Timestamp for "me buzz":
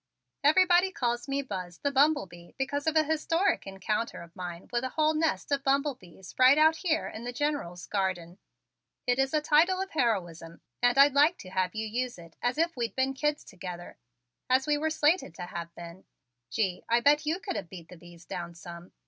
1.27-1.77